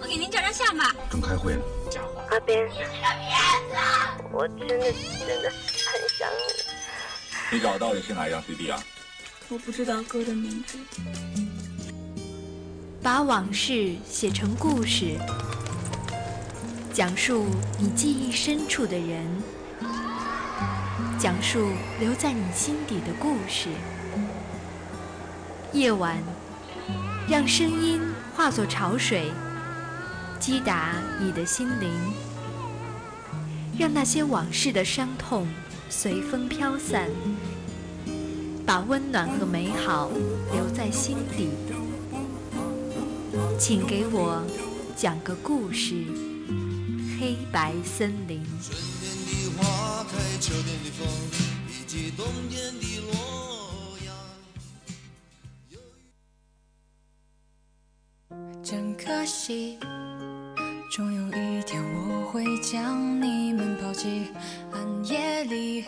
[0.00, 0.94] 我给您照张相吧。
[1.10, 1.60] 正开会呢。
[2.30, 2.68] 阿边，
[4.32, 4.92] 我真的
[5.26, 7.56] 真的很想你。
[7.56, 8.78] 你找到底是哪一张 CD 啊？
[9.48, 10.78] 我不知道歌的名字。
[13.02, 15.16] 把往事写成故事，
[16.92, 17.46] 讲述
[17.78, 19.26] 你记忆深处的人，
[21.18, 23.70] 讲述留在你心底的故事。
[25.72, 26.18] 夜晚，
[27.26, 28.02] 让声音
[28.36, 29.32] 化作潮水，
[30.38, 31.90] 击打你的心灵，
[33.78, 35.46] 让那些往事的伤痛
[35.90, 37.10] 随风飘散，
[38.64, 40.10] 把温暖和美好
[40.52, 41.50] 留在心底。
[43.58, 44.42] 请给我
[44.96, 45.94] 讲个故事，
[47.20, 48.42] 《黑白森林》。
[58.62, 59.78] 真可惜，
[60.98, 64.32] 终有一天我会将你们抛弃。
[64.72, 65.84] 暗夜里。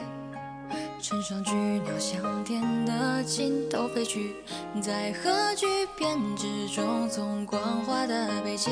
[1.01, 4.37] 乘上巨鸟向天的尽头飞去，
[4.81, 5.67] 在核聚
[5.99, 8.71] 变之中，从光滑的北极，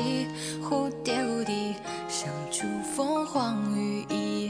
[0.63, 1.75] 蝴蝶无敌，
[2.07, 4.49] 生出凤凰羽翼。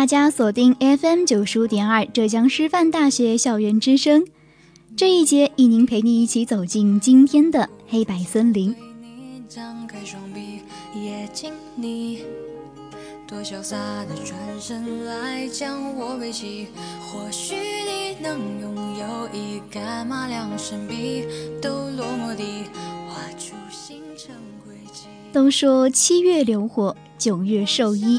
[0.00, 4.24] 大家锁定 FM 九十五点二浙江师范大学校园之声。
[4.96, 8.74] 这一节，以宁陪你一起走进今天的黑白森林。
[13.28, 16.68] 多潇洒的转身来将我背起，
[17.02, 21.26] 或许你能拥有一杆马良神笔，
[21.60, 22.64] 抖落墨地，
[23.06, 24.34] 画出星辰
[24.64, 25.08] 轨迹。
[25.30, 28.18] 都说七月流火，九月兽医。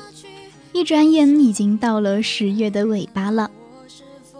[0.74, 3.52] 一转眼已经到了十月的尾巴了，《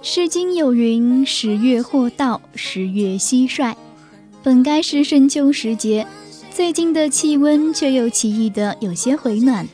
[0.02, 3.76] 诗经》有云：“十月或到，十月蟋蟀。”
[4.42, 6.08] 本该是深秋时节，
[6.52, 9.68] 最近的气温却又奇异的有些回暖。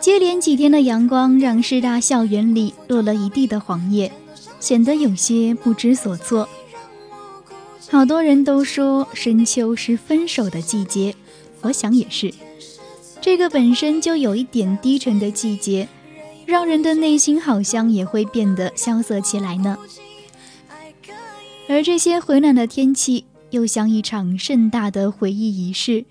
[0.00, 4.10] 接连几天的阳光让师大校园里落了一地的黄叶，
[4.58, 6.48] 显得有些不知所措。
[7.90, 11.14] 好多人都说深秋是分手的季节，
[11.60, 12.32] 我想也是。
[13.20, 15.86] 这个本身就有一点低沉的季节，
[16.46, 19.76] 让人的内心好像也会变得萧瑟起来呢。
[21.68, 26.06] 而这些回暖的天气，又像一场盛大的回忆仪式，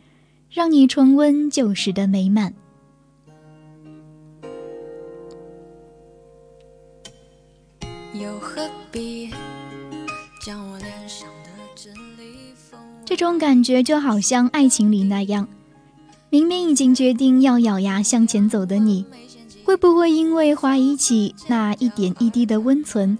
[0.51, 2.53] 让你重温旧时的美满。
[8.13, 9.31] 又何必
[10.45, 11.49] 将我脸上的
[13.05, 15.47] 这种感觉就好像爱情里那样。
[16.29, 19.05] 明明已经决定要咬牙向前走的你，
[19.63, 23.17] 会不会因为怀疑起那一点一滴的温存，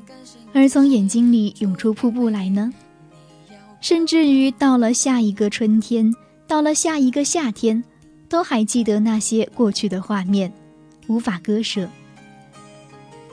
[0.53, 2.73] 而从眼睛里涌出瀑布来呢？
[3.79, 6.13] 甚至于到了下一个春天，
[6.47, 7.81] 到了下一个夏天，
[8.28, 10.51] 都还记得那些过去的画面，
[11.07, 11.88] 无法割舍。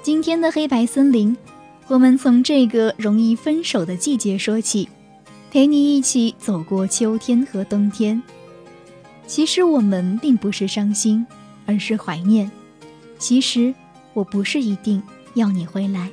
[0.05, 1.37] 今天的黑白森林，
[1.89, 4.89] 我们从这个容易分手的季节说起，
[5.51, 8.23] 陪你一起走过秋天和冬天。
[9.27, 11.27] 其实我们并不是伤心，
[11.67, 12.51] 而是怀念。
[13.19, 13.75] 其实
[14.13, 15.03] 我不是一定
[15.35, 16.11] 要你回来。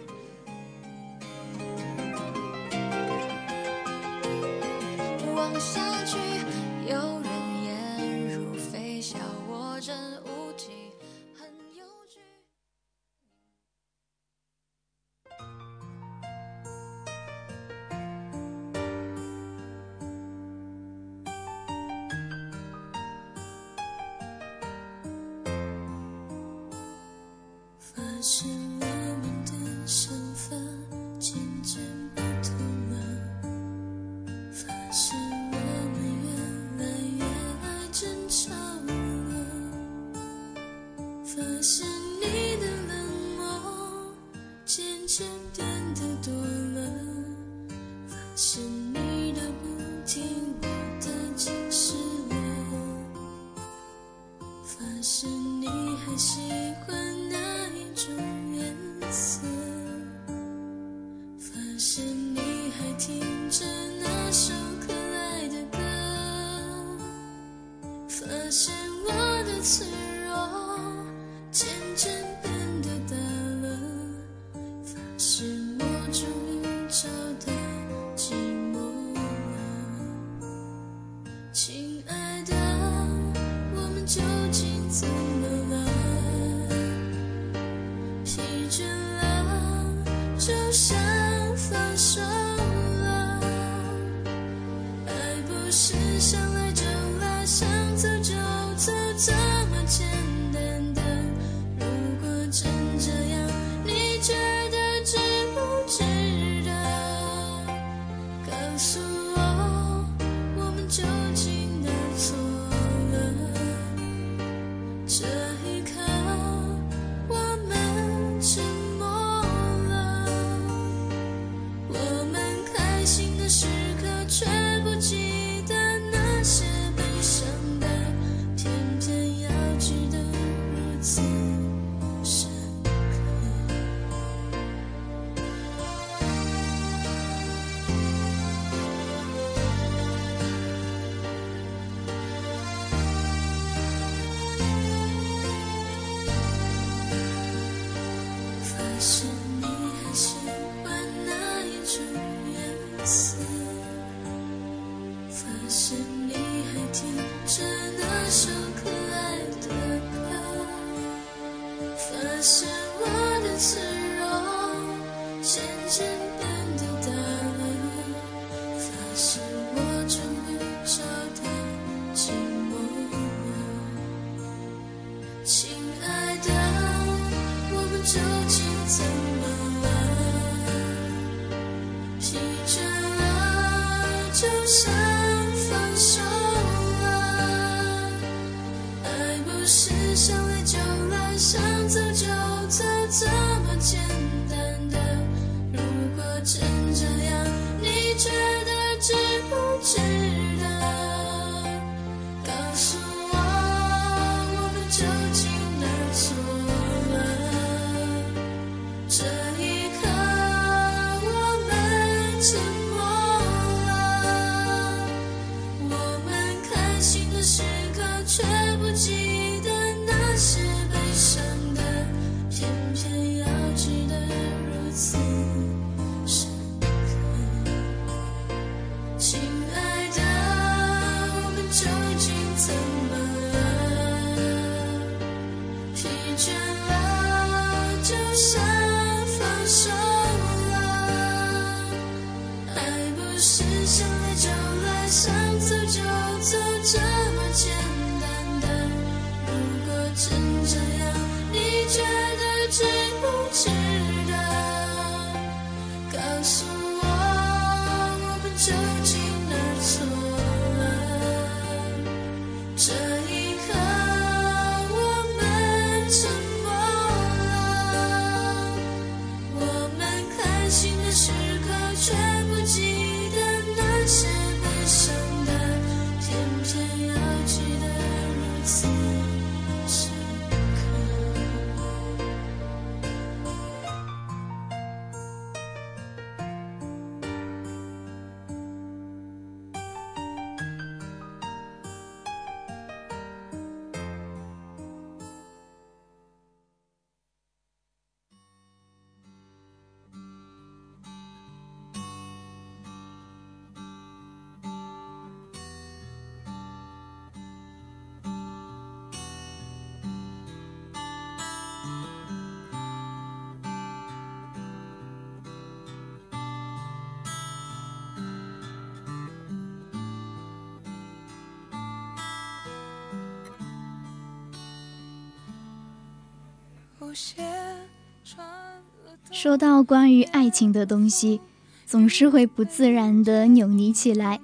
[329.31, 331.41] 说到关于爱情的东西，
[331.85, 334.39] 总是会不自然的扭捏起来，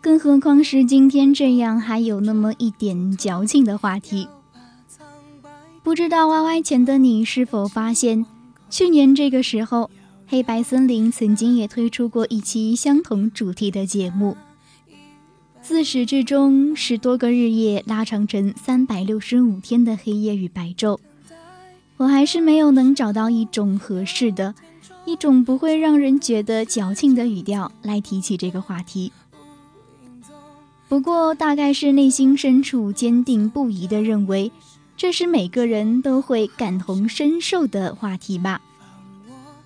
[0.00, 4.28] 更何况是今天这样还有那么一点矫情的话题。
[5.82, 8.26] 不知道 Y Y 前的你是否发现，
[8.68, 9.90] 去年这个时候，
[10.26, 14.36] 黑白森林曾经也推出过一期相同主题的节目。
[15.62, 20.98] 自始至终，十多个日夜拉长成三百六十五天的黑夜与白昼。
[21.98, 24.54] 我还是没有能找到一种合适的、
[25.04, 29.12] 一种不会让人觉得矫情的语调来提起这个话题。
[30.88, 34.50] 不过，大概是内心深处坚定不移地认为，
[34.96, 38.62] 这是每个人都会感同身受的话题吧。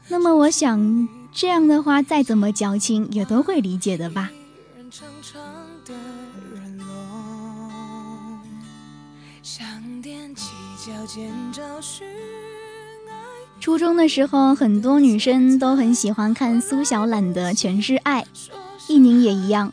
[0.09, 4.31] 那么，我想这样的话，再怎么矫情，也都会理解的吧。
[13.61, 18.23] 初中的时候，很多女生都很喜欢看苏小懒的《全是爱》，
[18.88, 19.73] 一宁也一样。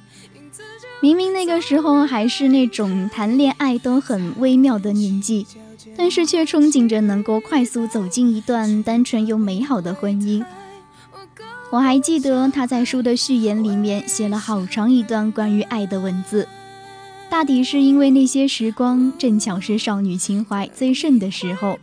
[1.01, 5.47] 明明那个时候还是那种谈恋爱都很微妙的年纪，
[5.95, 10.43] 但是却憧憬着能够快速走进一段单纯又美好的婚姻。
[11.71, 16.47] 我还记得他在书的序言里面写了好长一段关于爱的文字，
[17.29, 21.79] 大抵是因为那些时光正巧是少女情怀最盛的时候。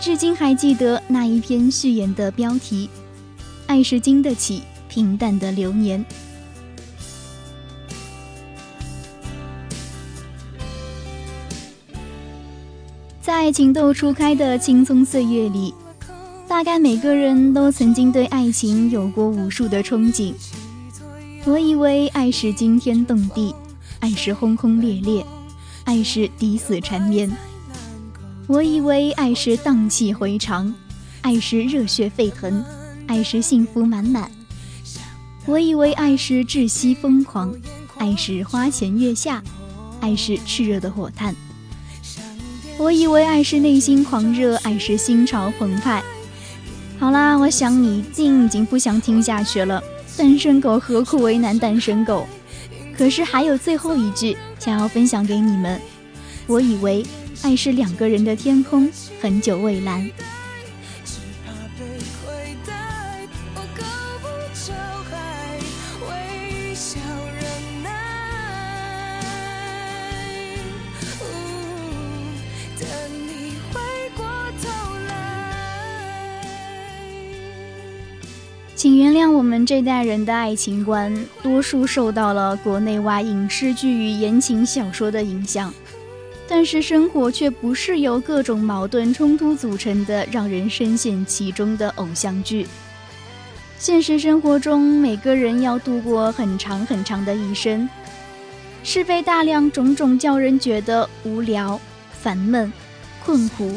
[0.00, 2.90] 至今还记得那一篇序言的标题
[3.66, 6.04] ：“爱是经得起平淡的流年。”
[13.22, 15.72] 在情窦初开的青葱岁月里，
[16.46, 20.34] 大概每个人都曾经对爱情有过无数的憧憬。
[21.46, 23.54] 我以为爱是惊天动地，
[24.04, 25.24] 爱是轰轰烈烈，
[25.84, 27.34] 爱是抵死缠绵。
[28.46, 30.74] 我以为爱是荡气回肠，
[31.22, 32.62] 爱是热血沸腾，
[33.06, 34.30] 爱是幸福满满。
[35.46, 37.50] 我以为爱是窒息疯狂，
[37.96, 39.42] 爱是花前月下，
[40.00, 41.34] 爱是炽热的火炭。
[42.76, 46.04] 我以为爱是内心狂热，爱是心潮澎湃。
[46.98, 49.82] 好啦，我想你一定已经不想听下去了。
[50.14, 52.26] 单身狗何苦为难单身狗？
[52.96, 55.80] 可是还有最后一句想要分享给你们。
[56.46, 57.04] 我以为。
[57.42, 58.88] 爱是两个人的天空，
[59.20, 60.08] 很久蔚蓝。
[79.04, 85.70] 原谅我们这代人的爱情观，多数受到了国内外影视剧与言情小说的影响。
[86.48, 92.66] 但是生活却不是由各种矛盾冲突组成的，让人深陷其中的偶像剧。
[93.78, 97.86] 现实生活中，每个人要度过很长很长的一生，
[98.82, 101.78] 是被大量，种种叫人觉得无聊、
[102.10, 102.72] 烦闷、
[103.22, 103.70] 困苦、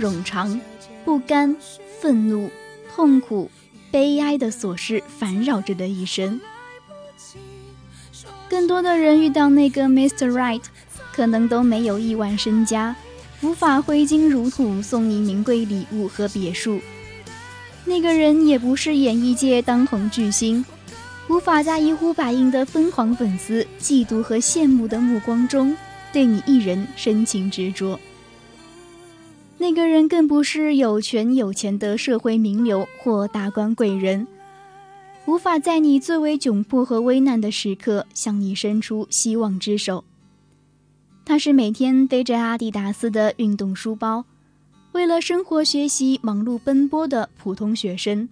[0.00, 0.58] 冗长、
[1.04, 1.54] 不甘、
[2.00, 2.50] 愤怒、
[2.94, 3.50] 痛苦、
[3.90, 6.40] 悲哀的琐事烦扰着的一生。
[8.48, 10.30] 更多的人遇到那个 Mr.
[10.30, 10.62] Right。
[11.12, 12.94] 可能都没有亿万身家，
[13.42, 16.80] 无法挥金如土送你名贵礼物和别墅。
[17.84, 20.64] 那个人也不是演艺界当红巨星，
[21.28, 25.76] 无法在一呼百应的疯狂粉丝、嫉妒和羡慕的目光中
[26.12, 27.98] 对你一人深情执着。
[29.60, 34.26] 那个人更不是有权有钱的社会名流或达官贵人，
[35.26, 40.02] 无法在你最为窘迫和危难的时刻向你伸出希望之手。
[41.26, 44.24] 他是每天背着阿迪达斯的运动书包，
[44.92, 48.30] 为了生活学习忙碌奔波的普通学生。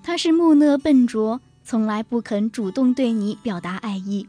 [0.00, 4.28] 他是木讷笨拙，从来不肯主动对你表达爱意，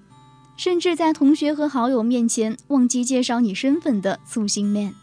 [0.58, 4.96] 甚至在同学和好友面前忘记介绍你身份的粗心 man。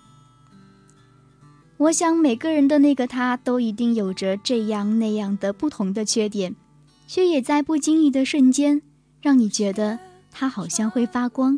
[1.79, 6.57] 我想每个人的那个他都一定有着这样那样的不同的缺点，
[7.07, 8.83] 却也在不经意的瞬间
[9.23, 10.01] 让你觉得
[10.33, 11.57] 他好像会发光。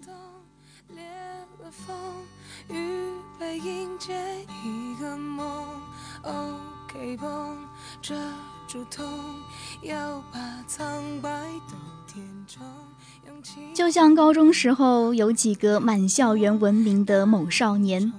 [13.73, 18.13] 就像高中时候有几个满校园闻名的某少年，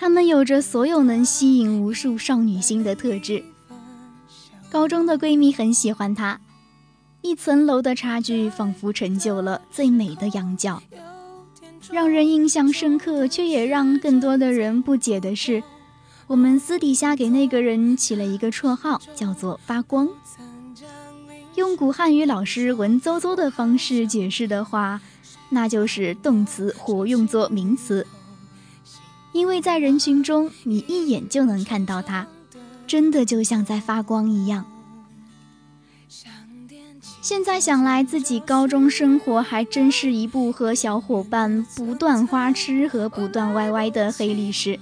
[0.00, 3.44] 他们有着所有能吸引无数少女心的特质。
[4.70, 6.40] 高中的闺蜜很喜欢他，
[7.20, 10.82] 一层楼的差距仿佛成就了最美的仰角。
[11.90, 15.62] 让人印象深刻，却也让更多的人不解的是，
[16.26, 20.08] 我们私底下给那个人起了一个绰号，叫做“发光”。
[21.56, 25.02] 用古汉语老师文绉绉的方式解释的话，
[25.50, 28.06] 那就是动词活用作名词。
[29.40, 32.26] 因为在人群中，你一眼就能看到他，
[32.86, 34.66] 真的就像在发光一样。
[37.22, 44.78] 现在想来，自己高中生活还真是一部和小伙伴不断花痴和不断歪歪的黑历史。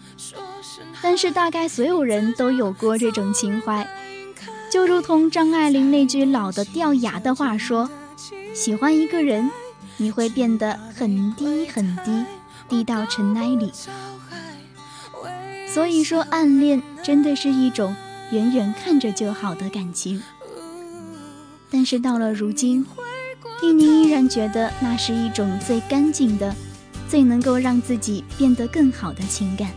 [1.01, 3.89] 但是大概所有人都有过这种情怀，
[4.73, 7.89] 就如同张爱玲那句老的掉牙的话说
[8.53, 9.49] ：“喜欢一个人，
[9.99, 12.25] 你会变得很低很低，
[12.69, 13.73] 低到尘埃里。”
[15.79, 17.95] 所以说，暗恋真的是一种
[18.33, 20.21] 远远看着就好的感情。
[21.71, 22.85] 但是到了如今，
[23.63, 26.53] 一宁依然觉得那是一种最干净的、
[27.09, 29.71] 最能够让自己变得更好的情感。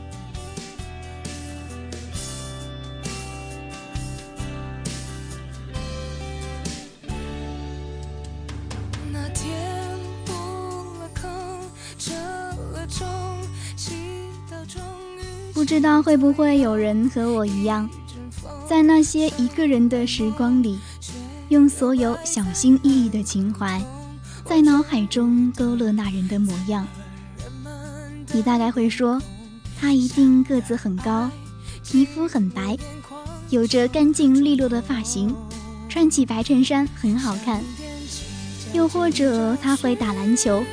[15.72, 17.90] 不知道会不会有人和我一样，
[18.68, 20.78] 在那些一个人的时光里，
[21.48, 23.82] 用所有小心翼翼的情怀，
[24.44, 26.86] 在脑海中勾勒那人的模样。
[28.34, 29.22] 你大概会说，
[29.80, 31.30] 他一定个子很高，
[31.86, 32.78] 皮肤很白，
[33.50, 35.34] 有着干净利落的发型，
[35.88, 37.64] 穿起白衬衫很好看。
[38.74, 40.66] 又或者他会打篮球，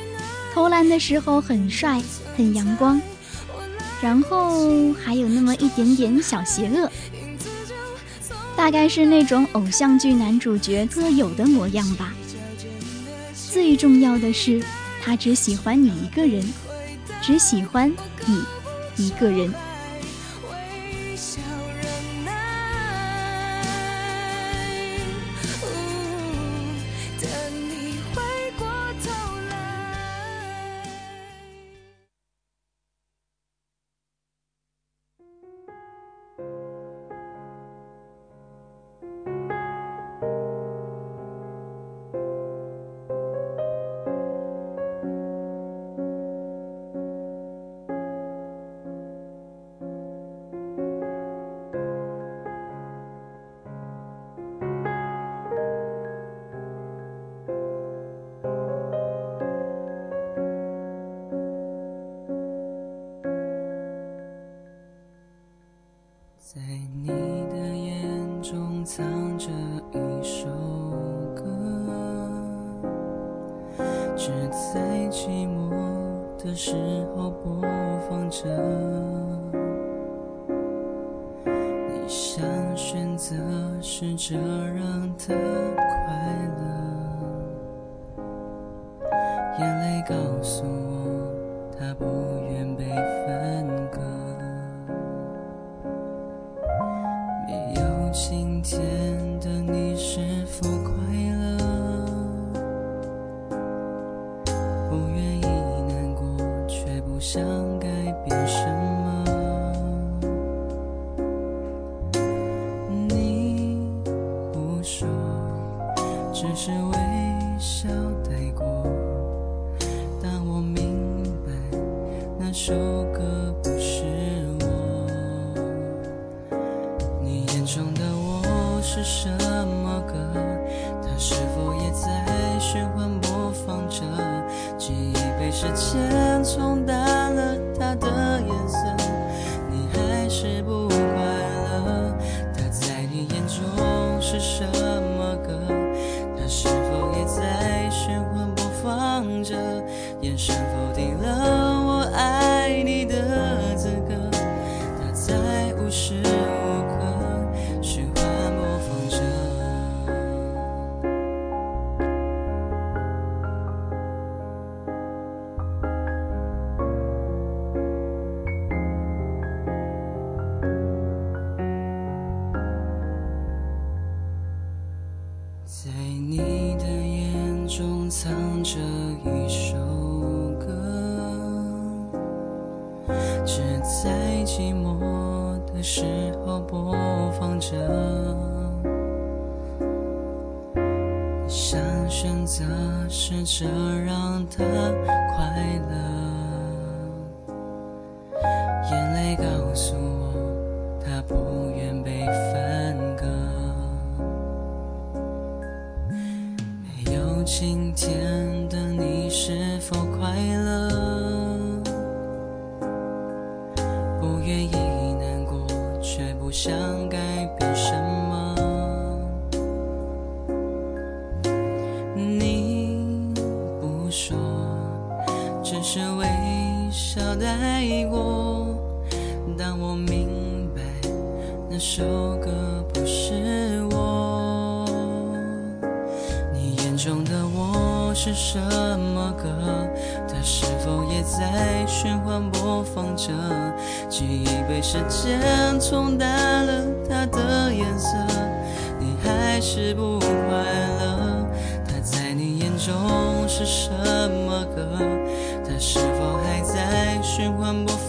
[0.53, 2.03] 投篮的时候很帅，
[2.37, 3.01] 很阳光。
[4.01, 6.91] 然后还有那么一点点小邪恶，
[8.57, 12.13] 大概是那种偶像剧男主角特有的模样吧。
[13.51, 14.63] 最重要的是，
[15.03, 16.47] 他只喜欢你一个人，
[17.21, 17.93] 只喜欢
[18.27, 18.43] 你
[18.97, 19.53] 一个人。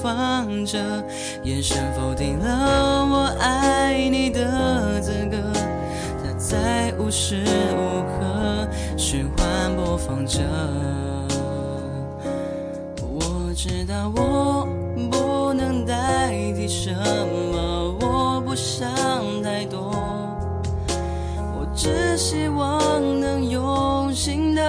[0.02, 0.80] 放着，
[1.44, 5.38] 眼神否定了我爱你的资格。
[6.24, 7.44] 它在无时
[7.76, 10.40] 无刻循环播放着。
[13.02, 14.68] 我知道我
[15.12, 16.94] 不能代替什
[17.52, 18.90] 么，我不想
[19.44, 19.92] 太多，
[21.58, 24.62] 我只希望能用心的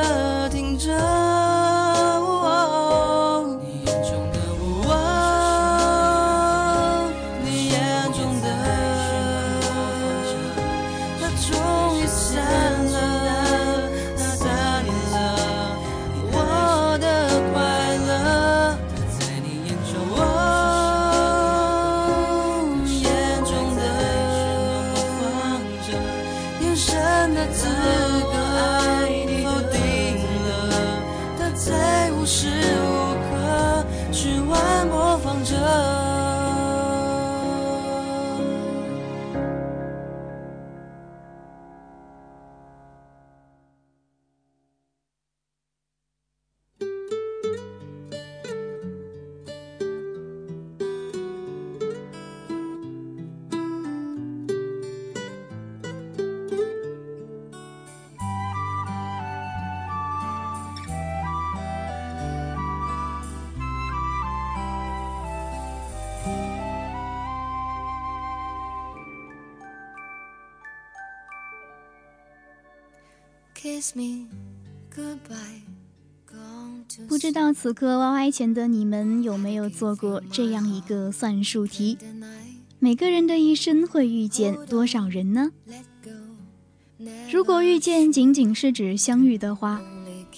[77.09, 81.99] 不知道此刻 YY 前的你们有没有做过这样一个算术题？
[82.79, 85.51] 每个人的一生会遇见多少人呢？
[87.33, 89.81] 如果遇见仅仅是指相遇的话，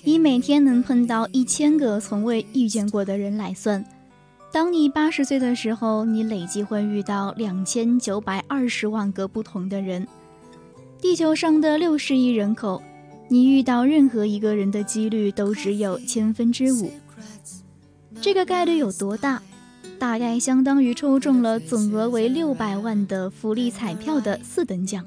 [0.04, 3.84] 以每天能碰到一千个从未遇见过的人来算，
[4.50, 10.06] 当你八十岁的时候，你累计会遇到两千九百二十万个不同的人。
[11.00, 12.82] 地球上的六十亿人口。
[13.32, 16.92] 你遇到任何一个人的几率都只有千分之五，
[18.20, 19.40] 这个概率有多大？
[19.98, 25.02] 大概相当于抽中了总额为六百万的福利彩票的四等奖。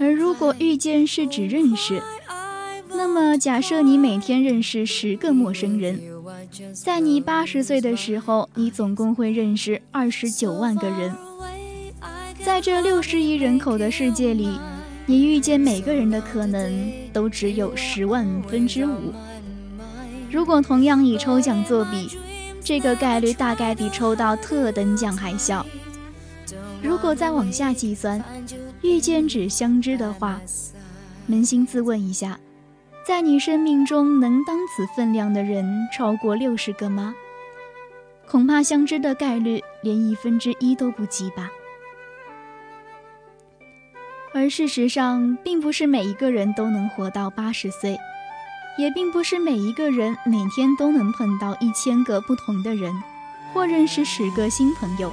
[0.00, 2.02] 而如果遇见是指认识，
[2.88, 6.00] 那么假设你每天认识十个陌生人，
[6.72, 11.14] 在你八十岁的时候，你总共会认识二十九万个人。
[12.42, 14.58] 在这六十亿人口的世界里。
[15.08, 19.14] 你遇见每个人的可能都只有十万分之五。
[20.30, 22.18] 如果同样以抽奖作比，
[22.60, 25.64] 这个概率大概比抽到特等奖还小。
[26.82, 28.22] 如果再往下计算，
[28.82, 30.40] 遇见只相知的话，
[31.28, 32.38] 扪心自问一下，
[33.06, 37.14] 在你生命中能当此分量的人超过六十个吗？
[38.28, 41.48] 恐怕相知的概率连一分之一都不及吧。
[44.36, 47.96] 而事实上，并不是每一个人都能活到八十岁，
[48.76, 52.92] 也并不是每一个人每天都能碰到一千个不同的人，
[53.54, 55.10] 或认识十个新朋友。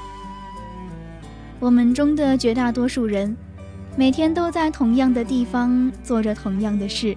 [1.57, 3.33] 我们中的绝大多数人，
[3.95, 7.15] 每天都在同样的地方做着同样的事。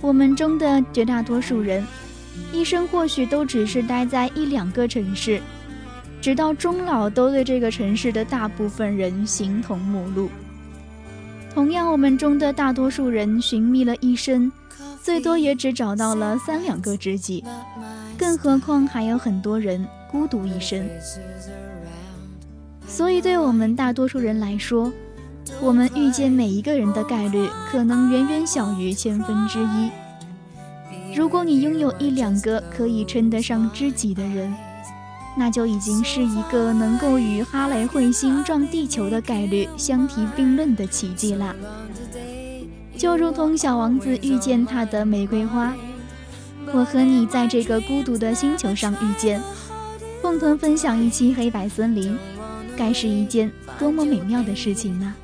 [0.00, 1.86] 我们中的绝大多数人，
[2.54, 5.42] 一生或许都只是待在一两个城市，
[6.22, 10.30] 直到终老都对这个城市的大部分人形同陌路。
[11.54, 14.50] 同样，我们中的大多数人寻觅了一生，
[15.02, 17.44] 最多也只找到了三两个知己，
[18.16, 20.88] 更何况还有很多人孤独一生。
[22.86, 24.92] 所以，对我们大多数人来说，
[25.60, 29.90] 我们遇见每一个人的概率可能远远小于千分之一。
[31.16, 34.54] 如果你拥有一两个可以称得上知己的人，
[35.38, 41.54] 那就已经是一个能够与哈雷彗星撞地球的概率相提并论的奇迹了。
[42.96, 45.72] 就如同小王子遇见他的玫瑰花，
[46.72, 49.40] 我和你在这个孤独的星球上遇见，
[50.20, 52.18] 共同分享一期黑白森林，
[52.76, 55.14] 该是一件多么美妙的事情呢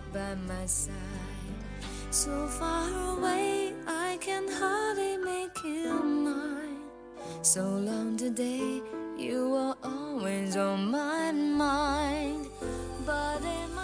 [8.37, 9.04] ？You
[9.51, 12.49] were always on my mind,
[13.07, 13.84] but in my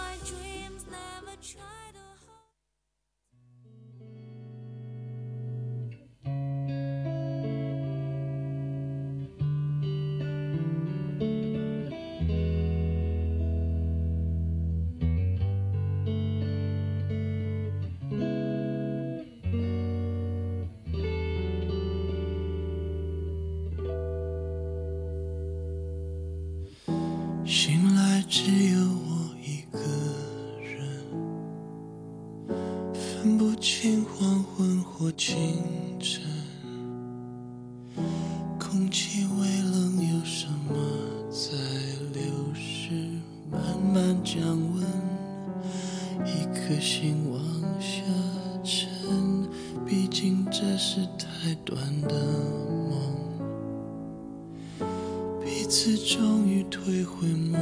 [56.12, 57.56] 终于退回陌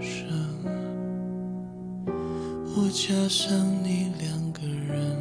[0.00, 0.28] 生。
[2.76, 5.16] 我加上你两个人，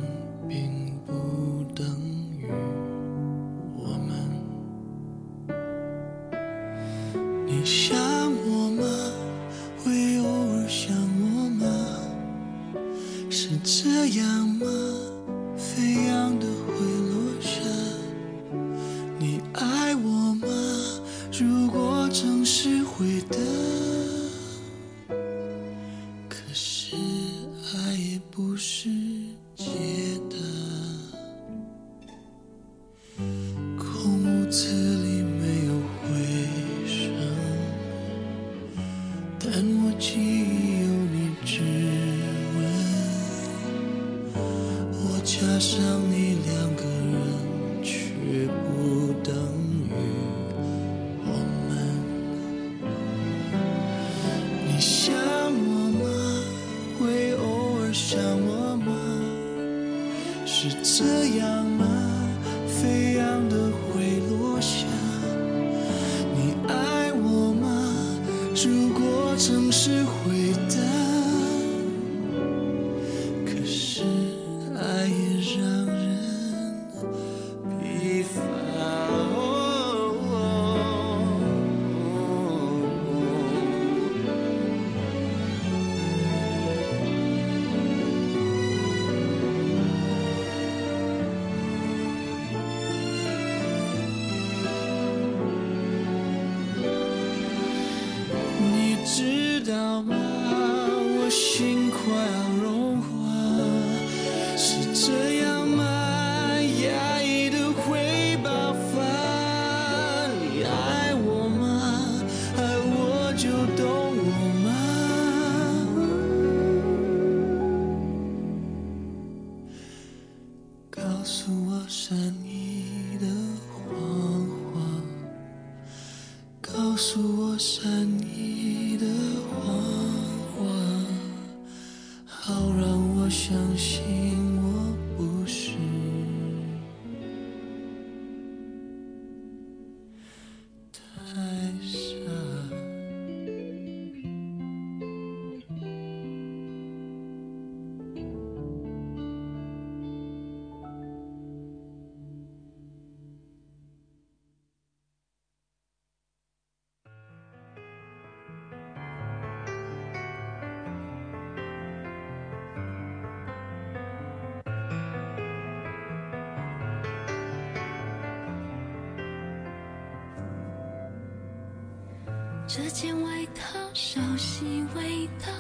[172.74, 174.64] 这件外套熟悉
[174.96, 175.52] 味道，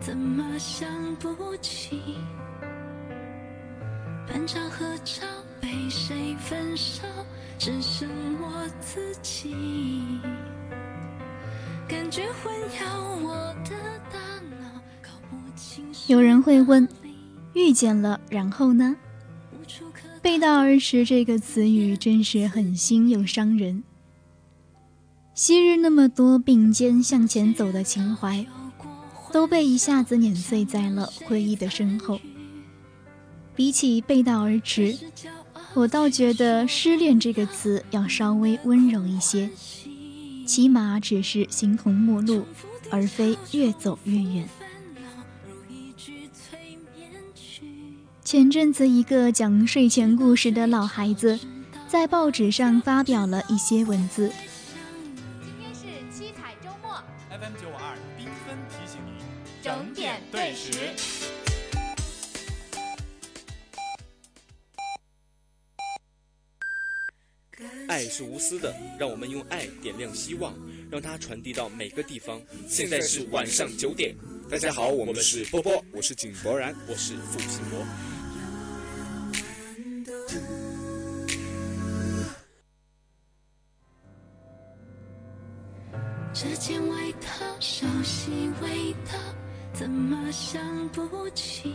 [0.00, 2.00] 怎么想不起？
[4.26, 5.26] 半张合照
[5.60, 7.02] 被谁焚烧，
[7.58, 8.08] 只剩
[8.40, 9.54] 我自己。
[11.86, 12.86] 感觉混淆
[13.22, 13.76] 我的
[14.10, 16.88] 大脑，搞不清有人会问，
[17.52, 18.96] 遇见了，然后呢？
[20.22, 23.84] 背道而驰这个词语真是狠心又伤人。
[25.34, 28.46] 昔日那么多并肩向前走的情怀，
[29.32, 32.20] 都被一下子碾碎在了回忆的身后。
[33.56, 34.96] 比起背道而驰，
[35.74, 39.50] 我倒觉得失恋这个词要稍微温柔一些，
[40.46, 42.44] 起码只是形同陌路，
[42.88, 44.48] 而非越走越远。
[48.22, 51.40] 前阵子，一个讲睡前故事的老孩子，
[51.88, 54.30] 在报纸上发表了一些文字。
[67.94, 70.52] 爱是无私的，让我们用爱点亮希望，
[70.90, 72.42] 让它传递到每个地方。
[72.66, 74.16] 现在是晚上九点，
[74.50, 77.86] 大家好，我们是波波，我是井柏然，我是付辛博。
[86.32, 89.16] 这件外套熟悉味道，
[89.72, 91.72] 怎么想不起？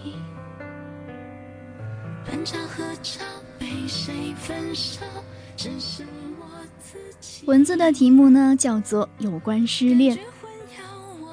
[7.45, 10.17] 文字的题目呢，叫做《有关失恋》。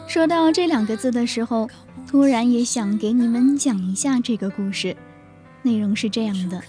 [0.09, 1.69] 说到这两个字的时候，
[2.07, 4.97] 突然也想给你们讲一下这个故事。
[5.63, 6.63] 内容是这样的：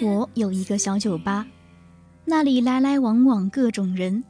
[0.00, 1.46] 我有一个小酒吧，
[2.24, 4.24] 那里来来往往各种人，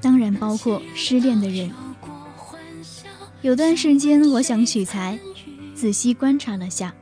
[0.00, 1.70] 当然包括失恋的人。
[3.42, 5.18] 有段时间，我想取材，
[5.74, 6.94] 仔细观察了下，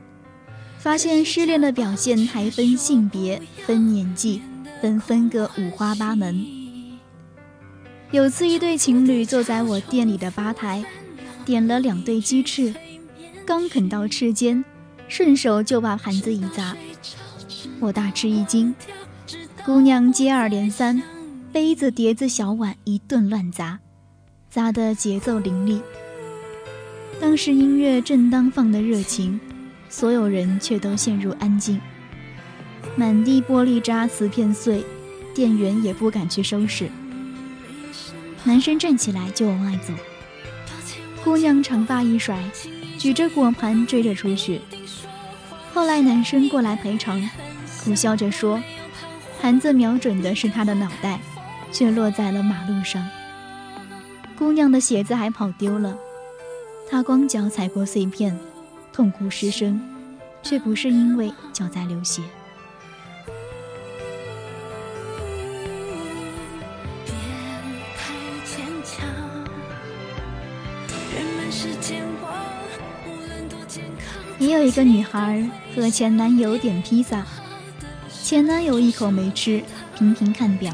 [0.83, 4.41] 发现失恋的表现还分性别、分年纪、
[4.81, 6.45] 分分个五花八门。
[8.11, 10.83] 有次，一对情侣坐在我店里的吧台，
[11.45, 12.75] 点了两对鸡翅，
[13.45, 14.65] 刚啃到翅尖，
[15.07, 16.75] 顺手就把盘子一砸，
[17.79, 18.75] 我大吃一惊。
[19.65, 21.01] 姑娘接二连三，
[21.53, 23.79] 杯子、碟子、小碗一顿乱砸，
[24.49, 25.81] 砸得节奏凌厉。
[27.21, 29.39] 当时音乐正当放的热情，
[29.93, 31.79] 所有人却都陷入安静。
[32.95, 34.83] 满地玻璃渣，瓷片碎，
[35.35, 36.89] 店员也不敢去收拾。
[38.43, 39.93] 男生站起来就往外走，
[41.23, 42.43] 姑娘长发一甩，
[42.97, 44.61] 举着果盘追了出去。
[45.75, 47.29] 后来男生过来赔偿，
[47.83, 48.59] 苦笑着说
[49.39, 51.19] ：“盘子瞄准的是他的脑袋，
[51.71, 53.07] 却落在了马路上。
[54.35, 55.95] 姑娘的鞋子还跑丢了。”
[56.89, 58.35] 他光脚踩过碎片，
[58.93, 59.81] 痛哭失声，
[60.43, 62.21] 却不是因为脚在流血。
[74.39, 75.43] 也有一个女孩
[75.75, 77.25] 和前男友点披萨，
[78.23, 79.63] 前男友一口没吃，
[79.97, 80.73] 频频看表，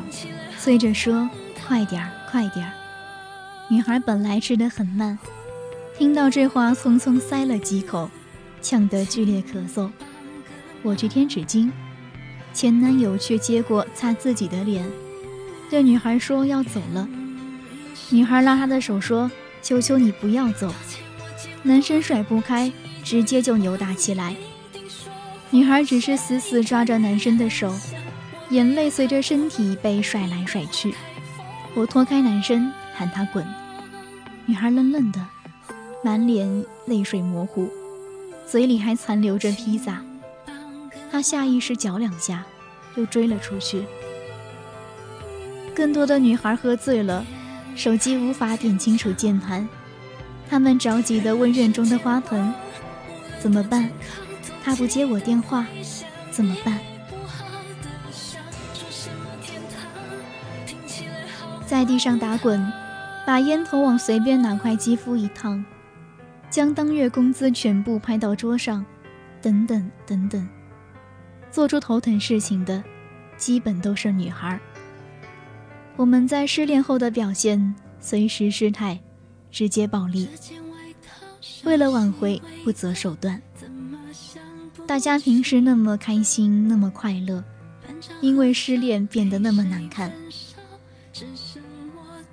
[0.60, 1.30] 催着说
[1.68, 2.74] ：“快点儿，快点儿。”
[3.70, 5.18] 女孩本来吃的很慢。
[6.00, 8.10] 听到这话，匆匆塞了几口，
[8.62, 9.90] 呛得剧烈咳嗽。
[10.82, 11.70] 我去添纸巾，
[12.54, 14.90] 前男友却接过擦自己的脸，
[15.70, 17.06] 对女孩说要走了。
[18.12, 19.30] 女孩拉他的手说
[19.62, 20.74] ：“求求你不要走。”
[21.64, 22.72] 男生甩不开，
[23.04, 24.34] 直接就扭打起来。
[25.50, 27.76] 女孩只是死死抓着男生的手，
[28.52, 30.96] 眼泪随着身体被甩来甩去。
[31.74, 33.46] 我拖开男生，喊他滚。
[34.46, 35.20] 女孩愣愣的。
[36.02, 37.70] 满脸泪水模糊，
[38.48, 40.02] 嘴里还残留着披萨。
[41.12, 42.46] 他下意识嚼两下，
[42.96, 43.84] 又追了出去。
[45.76, 47.26] 更多的女孩喝醉了，
[47.76, 49.68] 手机无法点清楚键盘，
[50.50, 52.54] 她们着急地问院中的花盆
[53.40, 53.90] ：“怎么办？
[54.64, 55.66] 他不接我电话，
[56.32, 56.80] 怎么办？”
[61.66, 62.72] 在地上打滚，
[63.26, 65.64] 把烟头往随便哪块肌肤一烫。
[66.50, 68.86] 将当月工资全部拍到桌上，
[69.42, 70.48] 等等等等，
[71.52, 72.84] 做出头疼事情的，
[73.38, 74.60] 基本都是女孩。
[75.96, 79.00] 我们在失恋后的表现随时失态，
[79.52, 80.28] 直接暴力，
[81.64, 83.40] 为了挽回不择手段。
[84.88, 87.44] 大家平时那么开心，那么快乐，
[88.22, 90.12] 因为失恋变得那么难看。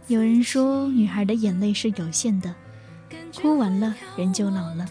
[0.06, 2.54] 有人说，女孩的眼泪是有限的。
[3.40, 4.86] 哭完了，人就老了。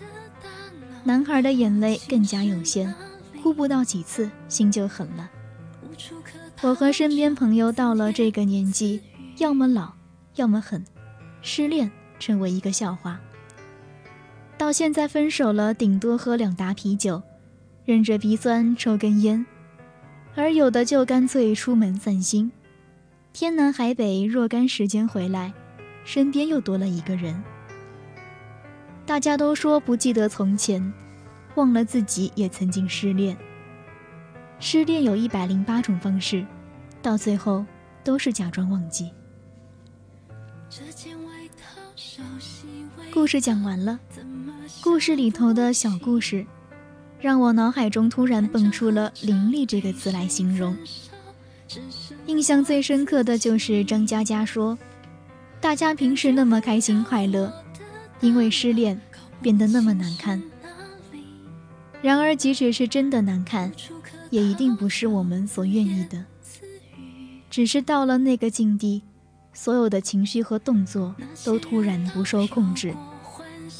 [1.03, 2.93] 男孩的眼泪更加有限，
[3.41, 5.29] 哭不到几次，心就狠了。
[6.61, 9.01] 我和身边朋友到了这个年纪，
[9.37, 9.91] 要么老，
[10.35, 10.83] 要么狠。
[11.41, 13.19] 失恋成为一个笑话。
[14.57, 17.21] 到现在分手了，顶多喝两打啤酒，
[17.83, 19.45] 忍着鼻酸抽根烟，
[20.33, 22.51] 而有的就干脆出门散心，
[23.33, 25.53] 天南海北，若干时间回来，
[26.03, 27.43] 身边又多了一个人。
[29.05, 30.93] 大家都说不记得从前，
[31.53, 33.37] 忘了自己也曾经失恋。
[34.59, 36.43] 失恋有一百零八种方式，
[37.03, 37.63] 到最后
[38.03, 39.11] 都是假装忘记。
[43.13, 43.99] 故事讲完了，
[44.81, 46.45] 故事里头的小故事，
[47.21, 50.75] 让我脑海中突然蹦出了“伶俐”这个词来形容。
[52.25, 54.77] 印象最深刻的就是张嘉佳说
[55.61, 57.53] ：“大家平时那么开心快乐。”
[58.21, 58.99] 因为失恋
[59.41, 60.41] 变得那么难看，
[62.01, 63.71] 然而即使是真的难看，
[64.29, 66.25] 也一定不是我们所愿意的。
[67.49, 69.03] 只是到了那个境地，
[69.53, 72.93] 所有的情绪和动作都突然不受控制，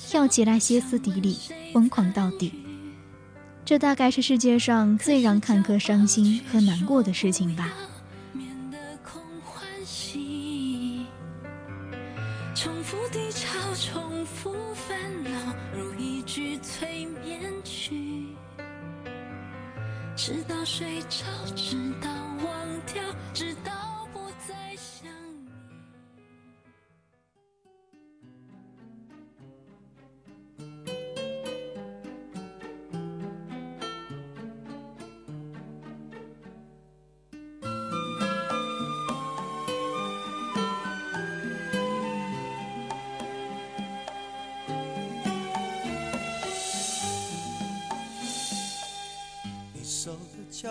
[0.07, 1.37] 跳起来歇斯底里，
[1.73, 2.53] 疯狂到底。
[3.65, 7.73] 这大概是世界上最让看客伤心和难过的事情吧。
[13.75, 18.25] 重复烦恼，如一句催眠曲，
[20.15, 22.14] 直到睡着，直到。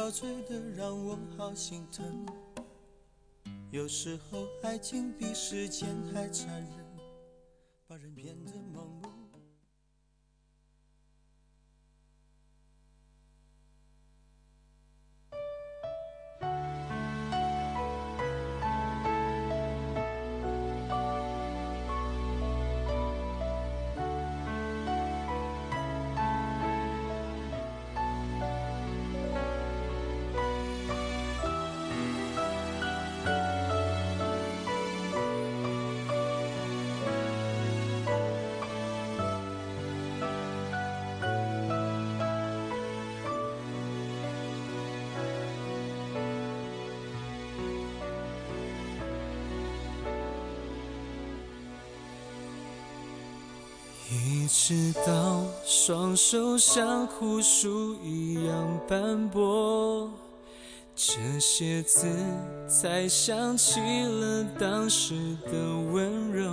[0.05, 2.27] 憔悴的，让我好心疼。
[3.71, 6.84] 有时候爱情比时间还残忍，
[54.11, 60.11] 一直到双手像枯树一样斑驳，
[60.95, 62.07] 这些字
[62.69, 65.15] 才想起了当时
[65.47, 65.53] 的
[65.91, 66.53] 温柔。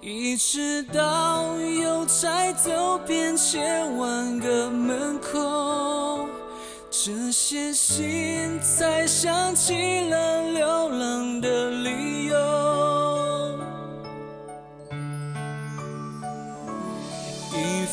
[0.00, 6.26] 一直到邮差走遍千万个门口，
[6.90, 9.74] 这些信才想起
[10.08, 12.19] 了流浪的理由。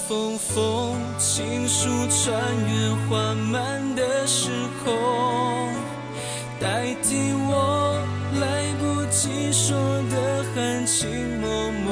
[0.07, 2.33] 一封封情书穿
[2.65, 4.49] 越缓慢的时
[4.81, 4.93] 空，
[6.61, 7.99] 代替我
[8.39, 9.77] 来不及说
[10.09, 11.09] 的含情
[11.41, 11.91] 脉脉。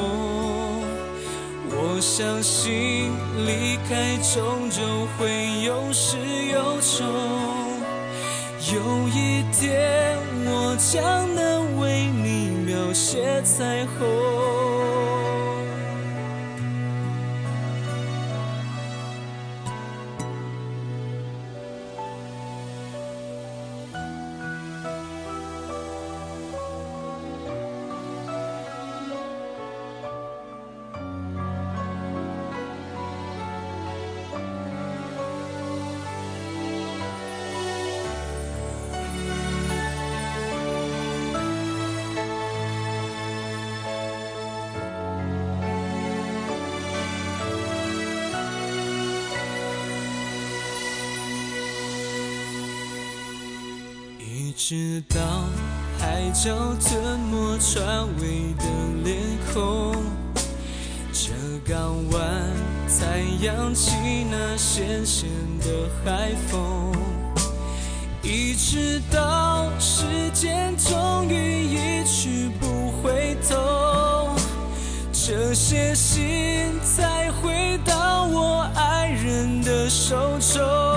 [1.68, 3.11] 我相信
[3.45, 4.82] 离开终究
[5.18, 6.16] 会有始
[6.53, 7.05] 有终，
[8.74, 14.85] 有一天我将能为你描写彩虹。
[55.10, 55.20] 到
[55.99, 58.64] 海角吞没船尾的
[59.03, 59.18] 脸
[59.53, 59.95] 孔，
[61.12, 61.32] 这
[61.68, 62.22] 港湾
[62.88, 63.91] 才扬起
[64.30, 65.30] 那咸咸
[65.60, 66.91] 的海风。
[68.22, 74.30] 一直到时间终于一去不回头，
[75.12, 80.95] 这些信才回到我爱人的手中。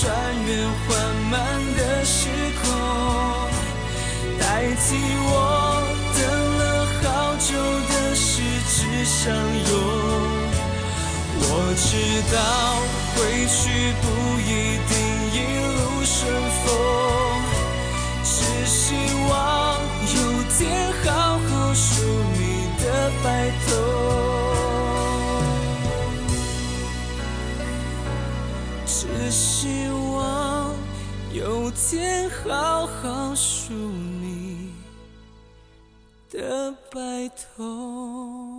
[0.00, 0.08] 穿
[0.46, 0.88] 越缓
[1.30, 1.36] 慢
[1.76, 2.30] 的时
[2.62, 2.64] 空，
[4.38, 4.42] 代
[4.72, 5.30] 替我
[6.16, 6.18] 等
[6.56, 6.62] 了
[7.02, 7.04] 好
[7.36, 7.48] 久
[7.90, 9.70] 的十指相拥。
[11.42, 11.44] 我
[11.76, 11.86] 知
[12.32, 12.34] 道
[13.14, 13.60] 回去
[14.00, 14.04] 不
[14.40, 14.50] 一
[14.88, 14.90] 定
[15.36, 15.36] 一
[15.76, 16.16] 路顺
[16.64, 16.66] 风，
[18.24, 18.80] 只希
[19.28, 19.30] 望
[20.16, 20.16] 有
[20.56, 20.58] 天
[21.04, 21.84] 好好数
[22.38, 22.40] 你
[22.82, 22.84] 的
[23.22, 23.28] 白
[31.70, 34.72] 有天好好数你
[36.28, 38.49] 的白头。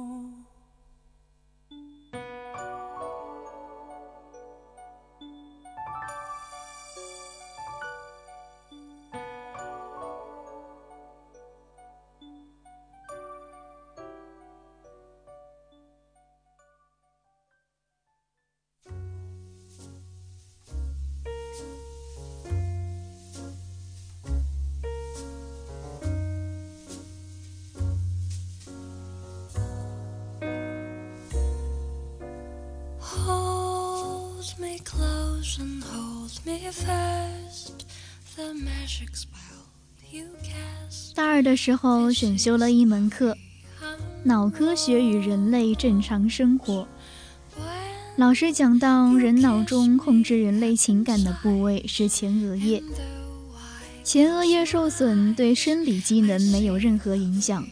[41.42, 43.38] 的时候选修了一门课，
[44.24, 46.88] 脑科学与人类正常生活。
[48.18, 52.84] 老师讲到，人脑中控制人类情感的部位是前额叶，
[54.04, 57.66] 前额叶受损对生理机能没有任何影响，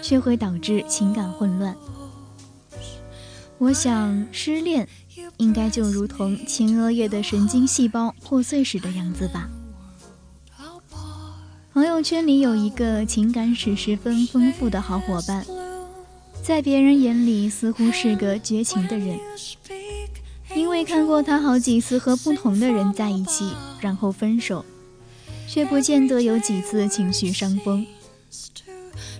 [0.00, 1.76] 却会导致情感混乱。
[3.58, 4.88] 我想，失恋
[5.36, 9.48] 应该就如同前额叶的神经细胞破碎时的样子吧。
[11.74, 15.46] 朋友圈里有一个情感史十分丰富的好伙伴，
[16.42, 19.18] 在别人眼里似乎是个绝情的人，
[20.54, 24.62] 因为看过他好几次和不同的人在一起，然后分手，
[25.48, 27.86] 却不见得有几次情绪伤风。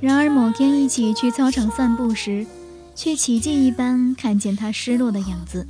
[0.03, 2.47] 然而某天一起去操场散步时，
[2.95, 5.67] 却奇迹一般看见他失落的样子，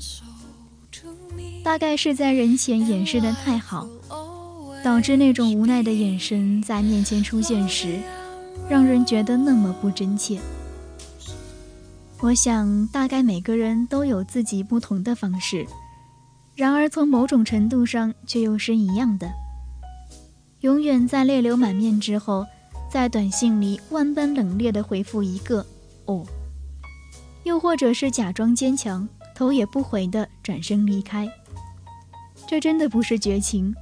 [1.63, 3.87] 大概是在人前掩饰的太好，
[4.83, 8.01] 导致那种无奈的眼神在面前出现时，
[8.69, 10.41] 让人觉得那么不真切。
[12.21, 15.67] 我想，大概每个人都有自己不同的方式，
[16.57, 19.31] 然而从某种程度上却又是一样的。
[20.61, 22.47] 永远在泪流满面之后，
[22.91, 25.65] 在短信里万般冷冽地回复一个
[26.07, 26.25] “哦”。
[27.45, 31.29] 又或者是假装坚强，头也不回的转身离开。
[32.47, 33.75] 这真的不是绝情，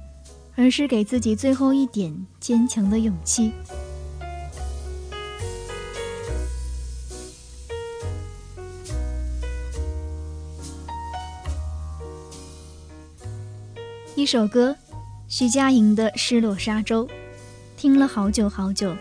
[0.55, 3.51] 而是给自己最后一点坚强的勇气。
[14.15, 14.75] 一首歌，
[15.27, 17.07] 徐佳莹的《失落沙洲》，
[17.75, 18.95] 听了好久好久，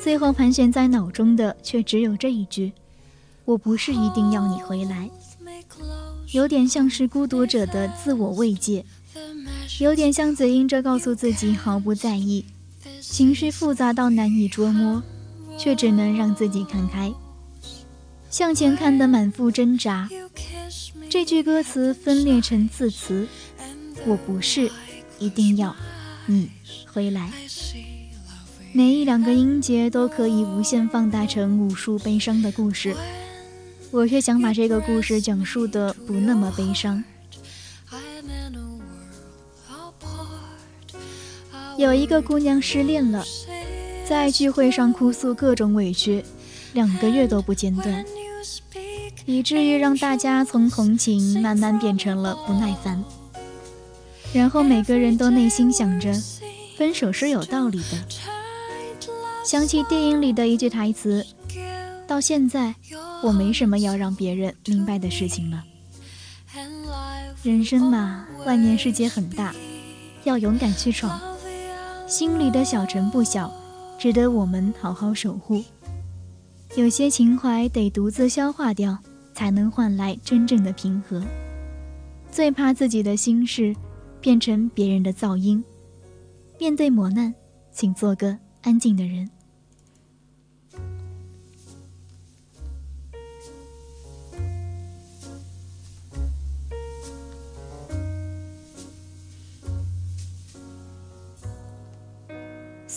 [0.00, 2.72] 最后盘旋在脑中的却只有这一句。
[3.44, 5.10] 我不是一定要你回来，
[6.32, 8.84] 有点像是孤独者的自我慰藉，
[9.80, 12.44] 有点像嘴硬着告诉自己毫不在意，
[13.00, 15.02] 情绪复杂到难以捉摸，
[15.58, 17.12] 却只能让自己看开，
[18.28, 20.08] 向前看的满腹挣扎。
[21.08, 23.28] 这句歌词分裂成字词，
[24.06, 24.70] 我不是
[25.18, 25.74] 一定要
[26.26, 26.50] 你
[26.92, 27.30] 回来，
[28.72, 32.96] 每一两个音节都可以无限放大成无数悲伤的故事。
[33.90, 37.02] 我却想把这个故事讲述的不那么悲伤。
[41.78, 43.24] 有一个姑娘失恋了，
[44.04, 46.24] 在聚会上哭诉各种委屈，
[46.72, 48.04] 两个月都不间断，
[49.24, 53.04] 以至于让大家从同情慢慢变成了不耐烦。
[54.32, 56.12] 然后每个人都内心想着，
[56.76, 58.04] 分手是有道理的。
[59.44, 61.24] 想起电影里的一句台词，
[62.08, 62.74] 到现在。
[63.20, 65.64] 我没什么要让别人明白的事情了。
[67.42, 69.54] 人生嘛，外面世界很大，
[70.24, 71.20] 要勇敢去闯。
[72.08, 73.52] 心里的小城不小，
[73.98, 75.62] 值得我们好好守护。
[76.74, 78.96] 有些情怀得独自消化掉，
[79.34, 81.22] 才能换来真正的平和。
[82.32, 83.76] 最怕自己的心事
[84.22, 85.62] 变成别人的噪音。
[86.58, 87.34] 面对磨难，
[87.72, 89.28] 请做个安静的人。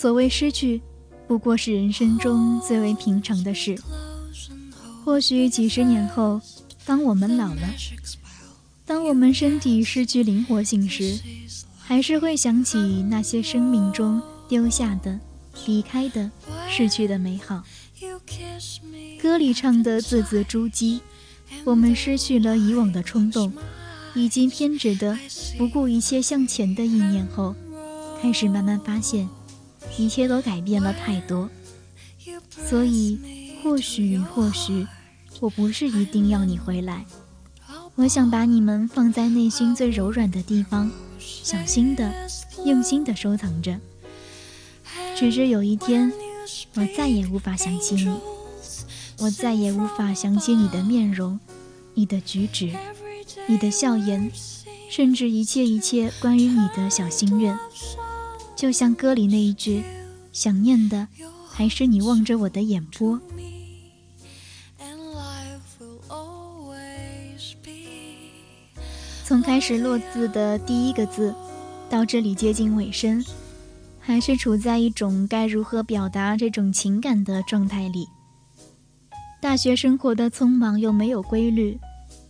[0.02, 0.82] 所谓失去，
[1.28, 3.80] 不过是人生中最为平常的事。
[5.06, 6.42] 或许几十年后，
[6.84, 7.70] 当我们老了，
[8.84, 11.20] 当我们身体失去灵活性时，
[11.78, 12.80] 还是会想起
[13.12, 15.20] 那些生命中丢下的、
[15.68, 16.32] 离开的、
[16.68, 17.64] 逝去的美好。
[19.22, 21.00] 歌里唱的字字珠玑，
[21.64, 23.54] 我们失去了以往的冲动，
[24.16, 25.16] 以及偏执的、
[25.60, 27.54] 不顾一切向前的意念后，
[28.20, 29.30] 开始慢慢发现。
[29.98, 31.50] 一切都改变了太多，
[32.50, 33.20] 所以
[33.64, 34.88] 或许或许，
[35.40, 37.06] 我不是一定要你回来。
[37.96, 40.90] 我想把你们放在内心最柔软的地方，
[41.20, 42.12] 小心的、
[42.66, 43.80] 用心的收藏着。
[45.16, 46.12] 只是有一天，
[46.76, 48.18] 我再也无法想起你，
[49.20, 51.40] 我再也无法想起你的面容、
[51.94, 52.74] 你的举止、
[53.48, 54.32] 你的笑颜，
[54.90, 57.58] 甚至一切一切关于你的小心愿。
[58.62, 59.82] 就像歌里那一句，
[60.32, 61.08] 想念的
[61.50, 63.20] 还是你望着我的眼波。
[69.26, 71.34] 从开始落字的第一个字，
[71.90, 73.26] 到这里接近尾声，
[74.00, 78.08] 还是处在一种该如何表达这种情感的状态里。
[79.42, 81.80] 大学生活的匆忙又没有规律，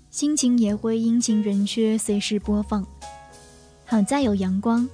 [0.10, 2.88] 心情也会阴晴圆缺，随时播放。
[3.84, 4.88] 好在有阳光。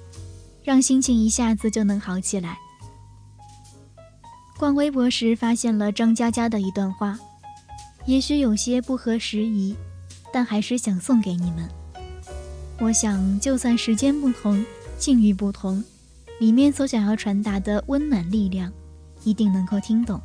[0.68, 2.58] 让心情一下子就能好起来。
[4.58, 7.18] 逛微博时发现了张嘉佳的一段话：
[8.04, 9.74] 也许有些不合时宜，
[10.30, 11.66] 但还是想送给你们。
[12.80, 14.62] 我想，就算时间不同，
[14.98, 15.82] 境遇不同，
[16.38, 18.70] 里面所想要传达的温暖力量，
[19.24, 20.20] 一定能够听懂。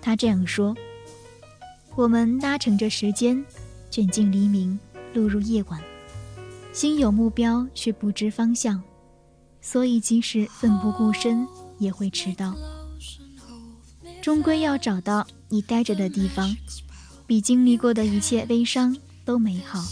[0.00, 0.72] 他这样说
[1.96, 3.44] ：“我们搭乘着时间，
[3.90, 4.78] 卷进黎明，
[5.14, 5.82] 落入夜晚，
[6.72, 8.80] 心有目标却不知方向，
[9.60, 11.46] 所以即使奋不顾身，
[11.78, 12.54] 也会迟到。
[14.22, 16.54] 终归要找到你待着的地方，
[17.26, 19.82] 比经历过的一切悲伤都美好。”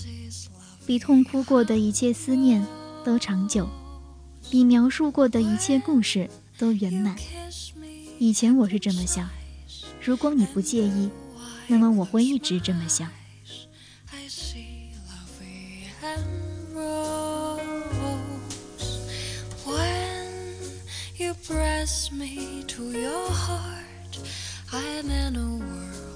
[0.86, 2.66] 比痛哭过的一切思念
[3.04, 3.68] 都长久，
[4.50, 7.14] 比描述过的一切故事都圆满。
[8.18, 9.28] 以前我是这么想，
[10.02, 11.10] 如果你不介意，
[11.66, 13.10] 那么我会一直这么想。
[21.48, 24.18] press me to your heart.
[24.70, 26.07] I'm in a world.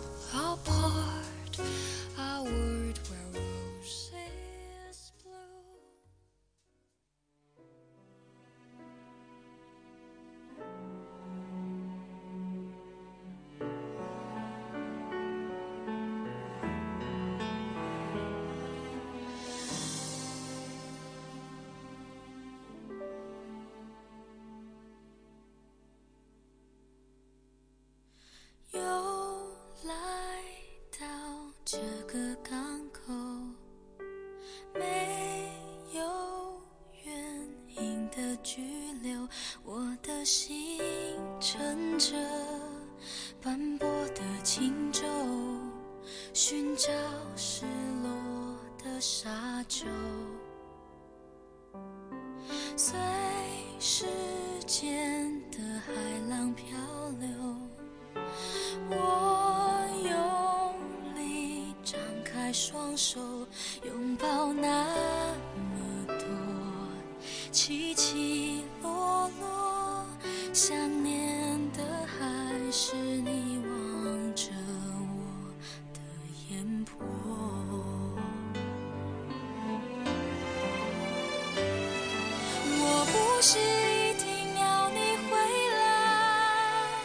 [83.45, 85.37] 是一定要你回
[85.77, 87.03] 来。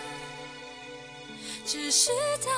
[1.66, 2.12] 只是
[2.46, 2.54] 当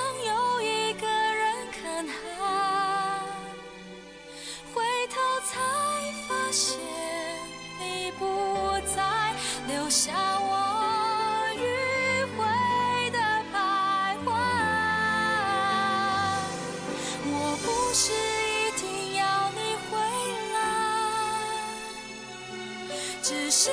[23.30, 23.70] 只是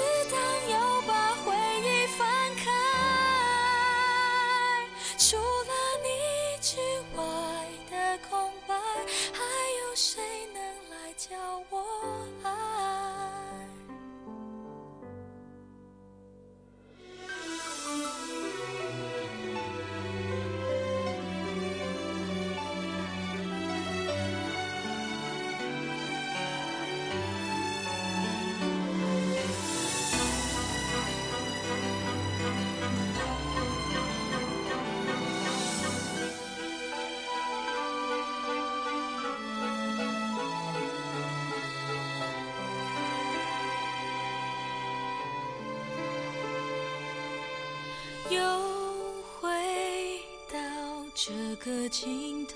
[51.86, 52.54] 的尽头，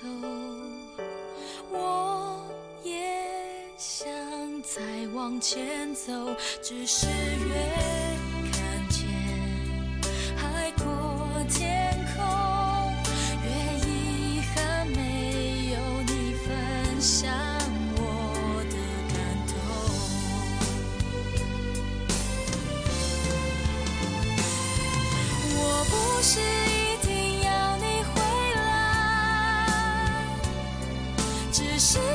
[1.71, 2.43] 我
[2.83, 2.99] 也
[3.77, 4.05] 想
[4.61, 4.81] 再
[5.13, 6.11] 往前走，
[6.61, 7.53] 只是越
[8.51, 9.07] 看见
[10.35, 10.83] 海阔
[11.49, 12.21] 天空，
[13.45, 13.49] 越
[13.87, 14.99] 遗憾没
[15.71, 17.31] 有你分享
[17.95, 17.99] 我
[18.69, 18.75] 的
[19.13, 19.17] 感
[19.47, 19.55] 动。
[25.55, 26.70] 我不是。
[31.81, 32.10] 是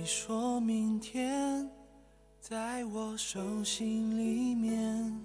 [0.00, 1.68] 你说明天
[2.40, 5.20] 在我手心里面，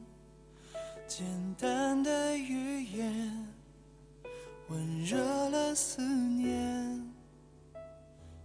[1.08, 1.26] 简
[1.58, 3.48] 单的语言
[4.68, 5.18] 温热
[5.50, 7.02] 了思念。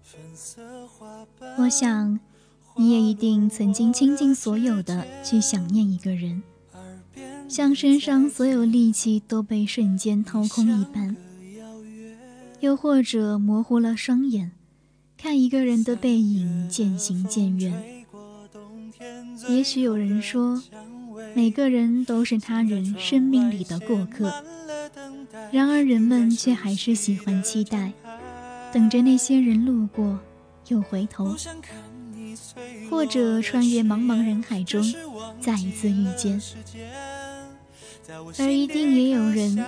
[0.04, 2.20] 粉色花瓣我想，
[2.76, 6.44] 你也一定曾经倾尽所有的去想念一个人，
[7.48, 11.16] 像身上所有力气都被瞬间掏空一般，
[12.60, 14.52] 又或者模糊了双眼，
[15.22, 18.06] 看一个人的背影渐行渐远。
[19.50, 20.62] 也许有人说，
[21.34, 24.32] 每个人都是他人生命里的过客，
[25.52, 27.92] 然而人们却还是喜欢期待。
[28.72, 30.18] 等着那些人路过，
[30.68, 31.36] 又回头，
[32.88, 34.82] 或者穿越茫茫人海中，
[35.38, 36.40] 再一次遇见。
[38.38, 39.62] 而一定也有人，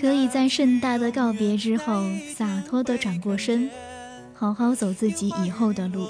[0.00, 2.02] 可以在盛大的告别之后，
[2.34, 3.70] 洒脱地转过身，
[4.38, 6.06] 好好走自己以后的路。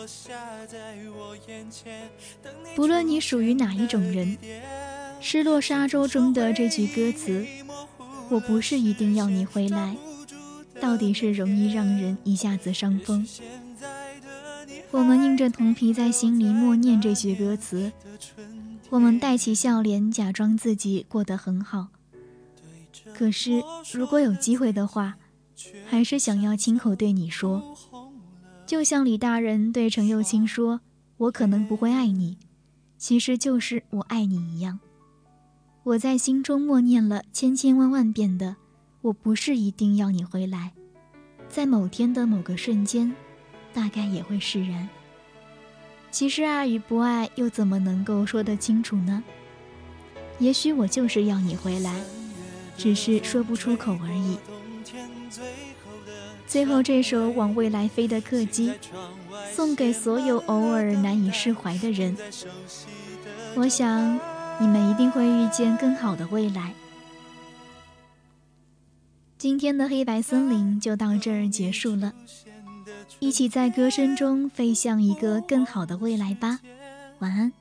[2.76, 4.36] 不论你属于哪一种人，
[5.18, 7.46] 《失落沙洲》中的这句歌词
[8.28, 9.96] ：“我不是一定要你回来。”
[10.78, 13.26] 到底是容易让人一下子伤风。
[14.90, 17.90] 我们硬着头皮在心里默念这句歌词，
[18.90, 21.88] 我们带起笑脸，假装自己过得很好。
[23.14, 23.62] 可是，
[23.92, 25.16] 如果有机会的话，
[25.88, 27.76] 还是想要亲口对你说，
[28.68, 30.82] 就像李大人对程又青说
[31.16, 32.36] ：“我可能不会爱你，
[32.98, 34.78] 其实就是我爱你一样。”
[35.84, 38.56] 我在心中默念了千千万万遍的。
[39.00, 40.74] 我不是一定要你回来，
[41.48, 43.10] 在某天的某个瞬间，
[43.72, 44.86] 大概也会释然。
[46.10, 49.24] 其实爱与不爱又怎么能够说得清楚呢？
[50.38, 52.02] 也许我就是要你回来，
[52.76, 54.36] 只是说不出口而已。
[56.46, 58.72] 最后这首《往未来飞》的客机，
[59.54, 62.16] 送给所有偶尔难以释怀的人。
[63.54, 64.18] 我想，
[64.58, 66.72] 你们一定会遇见更好的未来。
[69.36, 72.12] 今天的黑白森林就到这儿结束了，
[73.18, 76.60] 一起在歌声中飞向一个更好的未来吧，
[77.18, 77.52] 晚安。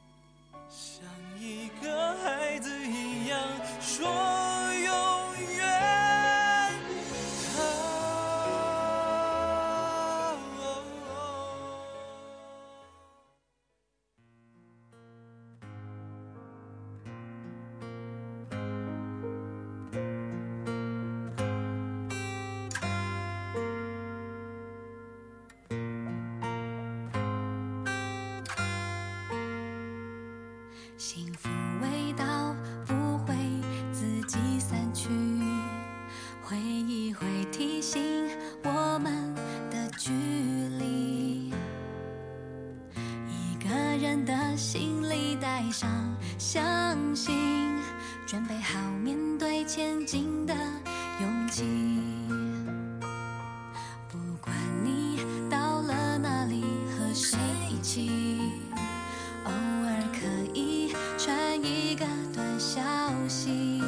[62.60, 62.82] 消
[63.28, 63.82] 息。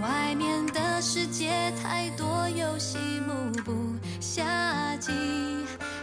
[0.00, 3.72] 外面的世界太多游戏，目不
[4.20, 5.12] 暇接。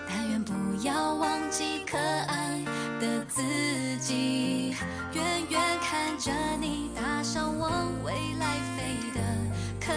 [0.07, 2.63] 但愿不要忘记可爱
[2.99, 3.41] 的自
[3.99, 4.75] 己，
[5.13, 9.21] 远远看着你搭上往未来飞的
[9.79, 9.93] 科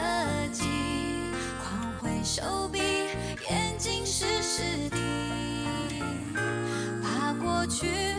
[0.53, 0.65] 技，
[1.63, 2.79] 狂挥手臂，
[3.51, 4.97] 眼睛湿湿地，
[7.03, 8.18] 把过去。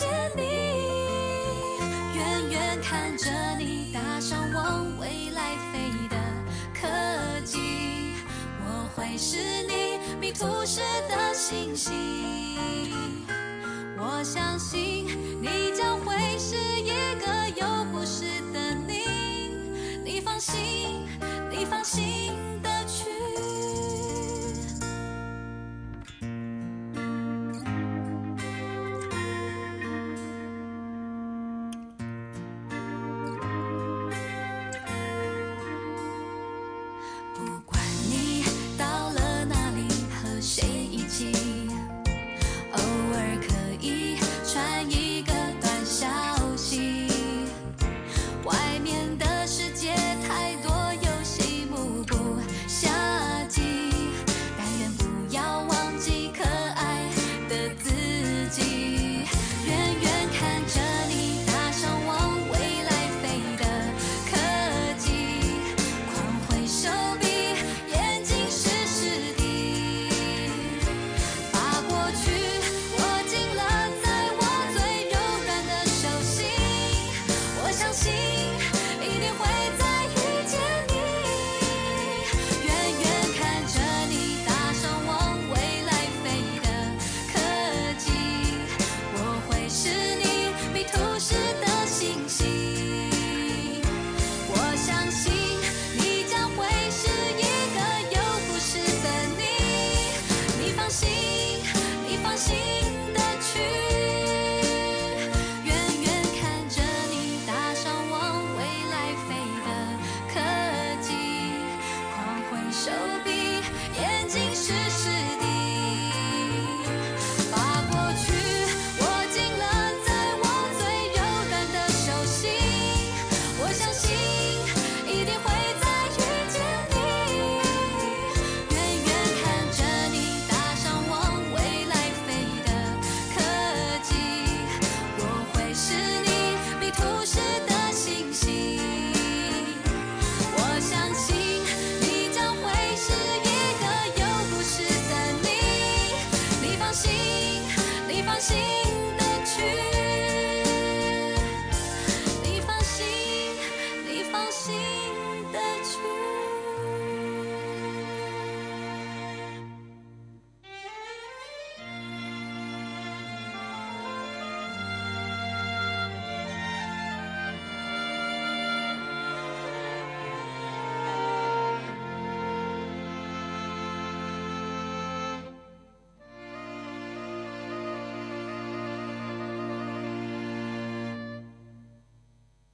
[0.00, 0.42] 见你。
[2.16, 6.16] 远远看着你搭上往未来飞的
[6.72, 6.88] 科
[7.44, 8.14] 技，
[8.64, 9.36] 我会是
[9.68, 11.92] 你迷途时的星星。
[13.98, 15.06] 我相信
[15.42, 16.88] 你将会是一
[17.20, 18.24] 个有故事
[18.54, 19.52] 的你。
[20.02, 21.06] 你放心，
[21.50, 22.49] 你放心。